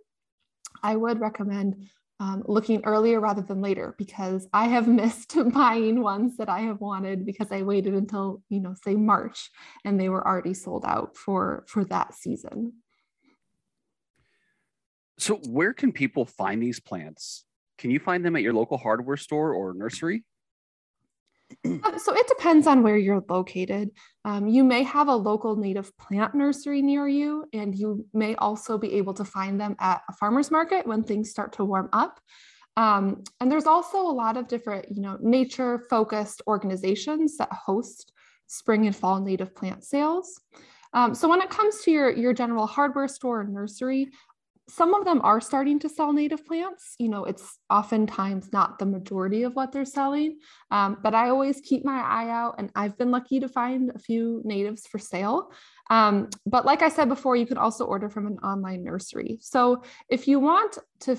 I 0.83 0.97
would 0.97 1.21
recommend 1.21 1.89
um, 2.21 2.43
looking 2.47 2.83
earlier 2.85 3.19
rather 3.19 3.43
than 3.43 3.61
later 3.63 3.95
because 3.99 4.47
I 4.53 4.69
have 4.69 4.87
missed 5.03 5.37
buying 5.53 6.03
ones 6.03 6.37
that 6.37 6.49
I 6.49 6.61
have 6.61 6.81
wanted 6.81 7.27
because 7.27 7.51
I 7.51 7.63
waited 7.63 7.95
until 7.95 8.43
you 8.49 8.61
know 8.61 8.75
say 8.85 8.95
March 8.95 9.51
and 9.85 9.99
they 9.99 10.09
were 10.09 10.27
already 10.27 10.55
sold 10.55 10.85
out 10.87 11.17
for 11.17 11.65
for 11.67 11.85
that 11.87 12.15
season. 12.15 12.75
So 15.21 15.37
where 15.49 15.75
can 15.75 15.93
people 15.93 16.25
find 16.25 16.63
these 16.63 16.81
plants? 16.81 17.45
Can 17.77 17.91
you 17.91 17.99
find 17.99 18.25
them 18.25 18.37
at 18.37 18.43
your 18.43 18.55
local 18.55 18.79
hardware 18.79 19.19
store 19.19 19.53
or 19.53 19.75
nursery? 19.75 20.25
Um, 21.65 21.83
so 21.99 22.15
it 22.15 22.27
depends 22.27 22.67
on 22.67 22.83
where 22.83 22.97
you're 22.97 23.23
located. 23.29 23.91
Um, 24.25 24.47
you 24.47 24.65
may 24.65 24.83
have 24.85 25.09
a 25.09 25.15
local 25.15 25.57
native 25.57 25.95
plant 25.99 26.35
nursery 26.35 26.81
near 26.81 27.07
you, 27.07 27.45
and 27.53 27.75
you 27.75 28.07
may 28.15 28.35
also 28.37 28.79
be 28.79 28.95
able 28.95 29.13
to 29.15 29.25
find 29.25 29.61
them 29.61 29.77
at 29.79 30.01
a 30.09 30.13
farmer's 30.15 30.51
market 30.51 30.87
when 30.87 31.03
things 31.03 31.29
start 31.29 31.53
to 31.55 31.65
warm 31.65 31.91
up. 31.93 32.19
Um, 32.77 33.25
and 33.41 33.51
there's 33.51 33.67
also 33.67 33.99
a 33.99 34.15
lot 34.15 34.37
of 34.39 34.49
different, 34.49 34.87
you 34.91 35.03
know, 35.03 35.19
nature 35.21 35.85
focused 35.91 36.41
organizations 36.47 37.37
that 37.37 37.53
host 37.53 38.13
spring 38.47 38.87
and 38.87 38.97
fall 38.97 39.21
native 39.21 39.55
plant 39.55 39.85
sales. 39.85 40.41
Um, 40.93 41.15
so 41.15 41.29
when 41.29 41.41
it 41.41 41.51
comes 41.51 41.83
to 41.83 41.91
your, 41.91 42.11
your 42.11 42.33
general 42.33 42.67
hardware 42.67 43.09
store 43.09 43.43
and 43.43 43.53
nursery, 43.53 44.09
some 44.71 44.95
of 44.95 45.05
them 45.05 45.21
are 45.23 45.41
starting 45.41 45.79
to 45.81 45.89
sell 45.89 46.13
native 46.13 46.47
plants. 46.47 46.95
You 46.99 47.09
know, 47.09 47.25
it's 47.25 47.59
oftentimes 47.69 48.53
not 48.53 48.79
the 48.79 48.87
majority 48.87 49.43
of 49.43 49.55
what 49.55 49.73
they're 49.73 49.85
selling, 49.85 50.39
um, 50.71 50.99
but 51.03 51.15
I 51.15 51.29
always 51.29 51.61
keep 51.61 51.85
my 51.85 52.01
eye 52.01 52.31
out, 52.31 52.55
and 52.59 52.71
I've 52.75 52.97
been 52.97 53.11
lucky 53.11 53.41
to 53.41 53.49
find 53.49 53.91
a 53.95 53.99
few 53.99 54.41
natives 54.45 54.87
for 54.87 54.99
sale. 54.99 55.53
Um, 55.91 56.29
but 56.47 56.65
like 56.65 56.83
I 56.83 56.89
said 56.89 57.09
before, 57.09 57.35
you 57.35 57.47
can 57.47 57.59
also 57.59 57.85
order 57.85 58.09
from 58.09 58.27
an 58.27 58.39
online 58.39 58.85
nursery. 58.85 59.39
So 59.41 59.83
if 60.09 60.29
you 60.29 60.39
want 60.39 60.79
to 61.01 61.19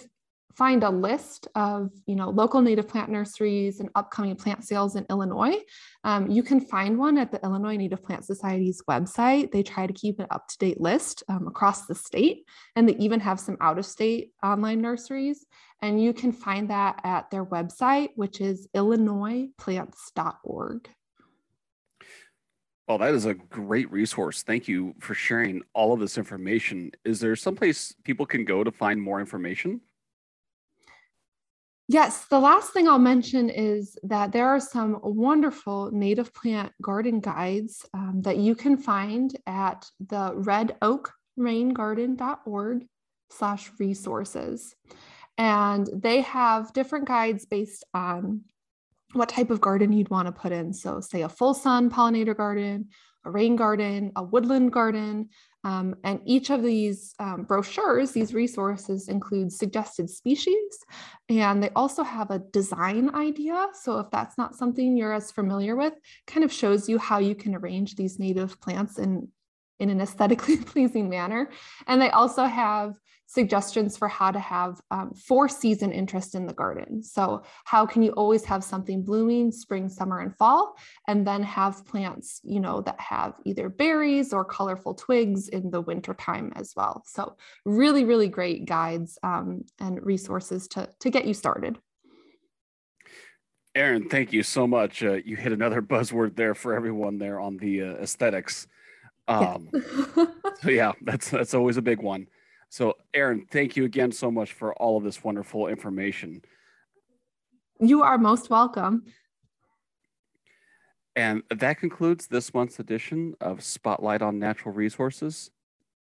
find 0.55 0.83
a 0.83 0.89
list 0.89 1.47
of 1.55 1.91
you 2.05 2.15
know 2.15 2.29
local 2.29 2.61
native 2.61 2.87
plant 2.87 3.09
nurseries 3.09 3.79
and 3.79 3.89
upcoming 3.95 4.35
plant 4.35 4.63
sales 4.63 4.95
in 4.95 5.05
Illinois, 5.09 5.57
um, 6.03 6.29
you 6.29 6.43
can 6.43 6.59
find 6.59 6.97
one 6.97 7.17
at 7.17 7.31
the 7.31 7.41
Illinois 7.43 7.77
Native 7.77 8.03
Plant 8.03 8.25
Society's 8.25 8.83
website. 8.89 9.51
They 9.51 9.63
try 9.63 9.87
to 9.87 9.93
keep 9.93 10.19
an 10.19 10.27
up 10.31 10.47
to 10.49 10.57
date 10.57 10.81
list 10.81 11.23
um, 11.29 11.47
across 11.47 11.85
the 11.85 11.95
state, 11.95 12.45
and 12.75 12.87
they 12.87 12.95
even 12.95 13.19
have 13.19 13.39
some 13.39 13.57
out 13.61 13.77
of 13.77 13.85
state 13.85 14.31
online 14.43 14.81
nurseries. 14.81 15.45
And 15.81 16.01
you 16.01 16.13
can 16.13 16.31
find 16.31 16.69
that 16.69 17.01
at 17.03 17.29
their 17.31 17.43
website, 17.43 18.09
which 18.15 18.39
is 18.39 18.67
illinoisplants.org. 18.75 20.89
Well, 22.87 22.97
that 22.97 23.13
is 23.13 23.25
a 23.25 23.33
great 23.33 23.91
resource. 23.91 24.43
Thank 24.43 24.67
you 24.67 24.93
for 24.99 25.13
sharing 25.13 25.61
all 25.73 25.93
of 25.93 25.99
this 25.99 26.17
information. 26.17 26.91
Is 27.05 27.19
there 27.19 27.35
someplace 27.35 27.95
people 28.03 28.25
can 28.25 28.43
go 28.43 28.63
to 28.63 28.71
find 28.71 29.01
more 29.01 29.19
information? 29.19 29.81
Yes, 31.91 32.25
the 32.29 32.39
last 32.39 32.71
thing 32.71 32.87
I'll 32.87 32.97
mention 32.99 33.49
is 33.49 33.97
that 34.03 34.31
there 34.31 34.47
are 34.47 34.61
some 34.61 34.97
wonderful 35.03 35.91
native 35.91 36.33
plant 36.33 36.71
garden 36.81 37.19
guides 37.19 37.85
um, 37.93 38.21
that 38.21 38.37
you 38.37 38.55
can 38.55 38.77
find 38.77 39.37
at 39.45 39.85
the 39.99 40.31
redoakraingarden.org 41.37 42.85
slash 43.29 43.71
resources. 43.77 44.73
And 45.37 45.89
they 45.93 46.21
have 46.21 46.71
different 46.71 47.09
guides 47.09 47.45
based 47.45 47.83
on 47.93 48.45
what 49.11 49.27
type 49.27 49.49
of 49.49 49.59
garden 49.59 49.91
you'd 49.91 50.09
want 50.09 50.27
to 50.27 50.31
put 50.31 50.53
in. 50.53 50.71
So 50.71 51.01
say 51.01 51.23
a 51.23 51.29
full 51.29 51.53
sun 51.53 51.89
pollinator 51.89 52.37
garden, 52.37 52.87
a 53.25 53.31
rain 53.31 53.55
garden, 53.55 54.11
a 54.15 54.23
woodland 54.23 54.71
garden, 54.71 55.29
um, 55.63 55.95
and 56.03 56.19
each 56.25 56.49
of 56.49 56.63
these 56.63 57.13
um, 57.19 57.43
brochures, 57.43 58.11
these 58.11 58.33
resources 58.33 59.09
include 59.09 59.51
suggested 59.51 60.09
species, 60.09 60.85
and 61.29 61.61
they 61.61 61.69
also 61.75 62.03
have 62.03 62.31
a 62.31 62.39
design 62.39 63.13
idea. 63.13 63.67
So 63.73 63.99
if 63.99 64.09
that's 64.11 64.37
not 64.37 64.55
something 64.55 64.97
you're 64.97 65.13
as 65.13 65.31
familiar 65.31 65.75
with, 65.75 65.93
kind 66.25 66.43
of 66.43 66.51
shows 66.51 66.89
you 66.89 66.97
how 66.97 67.19
you 67.19 67.35
can 67.35 67.53
arrange 67.55 67.95
these 67.95 68.17
native 68.17 68.59
plants 68.59 68.97
in, 68.97 69.27
in 69.81 69.89
an 69.89 69.99
aesthetically 69.99 70.57
pleasing 70.71 71.09
manner. 71.09 71.49
And 71.87 72.01
they 72.01 72.11
also 72.11 72.45
have 72.45 72.93
suggestions 73.25 73.97
for 73.97 74.09
how 74.09 74.29
to 74.29 74.39
have 74.39 74.81
um, 74.91 75.13
four 75.13 75.47
season 75.47 75.91
interest 75.91 76.35
in 76.35 76.45
the 76.45 76.53
garden. 76.53 77.01
So, 77.01 77.43
how 77.63 77.85
can 77.85 78.03
you 78.03 78.11
always 78.11 78.43
have 78.45 78.63
something 78.63 79.03
blooming 79.03 79.51
spring, 79.51 79.87
summer, 79.87 80.19
and 80.19 80.35
fall, 80.35 80.75
and 81.07 81.25
then 81.25 81.41
have 81.43 81.85
plants, 81.85 82.41
you 82.43 82.59
know, 82.59 82.81
that 82.81 82.99
have 82.99 83.35
either 83.45 83.69
berries 83.69 84.33
or 84.33 84.43
colorful 84.43 84.93
twigs 84.93 85.47
in 85.47 85.71
the 85.71 85.81
winter 85.81 86.13
time 86.13 86.51
as 86.55 86.73
well. 86.75 87.03
So, 87.07 87.37
really, 87.65 88.03
really 88.03 88.27
great 88.27 88.65
guides 88.65 89.17
um, 89.23 89.63
and 89.79 90.05
resources 90.05 90.67
to, 90.69 90.89
to 90.99 91.09
get 91.09 91.25
you 91.25 91.33
started. 91.33 91.79
Aaron, 93.73 94.09
thank 94.09 94.33
you 94.33 94.43
so 94.43 94.67
much. 94.67 95.01
Uh, 95.01 95.13
you 95.13 95.37
hit 95.37 95.53
another 95.53 95.81
buzzword 95.93 96.35
there 96.35 96.53
for 96.53 96.73
everyone 96.75 97.17
there 97.17 97.39
on 97.39 97.55
the 97.57 97.81
uh, 97.81 97.93
aesthetics. 97.95 98.67
Um, 99.27 99.69
yeah. 99.73 100.25
so 100.61 100.69
yeah, 100.69 100.91
that's 101.01 101.29
that's 101.29 101.53
always 101.53 101.77
a 101.77 101.81
big 101.81 101.99
one. 102.01 102.27
So, 102.69 102.95
Aaron, 103.13 103.45
thank 103.51 103.75
you 103.75 103.83
again 103.83 104.11
so 104.11 104.31
much 104.31 104.53
for 104.53 104.73
all 104.75 104.97
of 104.97 105.03
this 105.03 105.23
wonderful 105.23 105.67
information. 105.67 106.41
You 107.81 108.03
are 108.03 108.17
most 108.17 108.49
welcome. 108.49 109.03
And 111.15 111.43
that 111.49 111.79
concludes 111.79 112.27
this 112.27 112.53
month's 112.53 112.79
edition 112.79 113.35
of 113.41 113.61
Spotlight 113.61 114.21
on 114.21 114.39
Natural 114.39 114.73
Resources. 114.73 115.51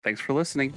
Thanks 0.04 0.20
for 0.20 0.32
listening. 0.32 0.72